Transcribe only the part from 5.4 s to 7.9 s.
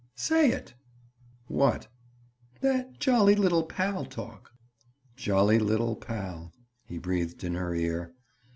little pal!" he breathed in her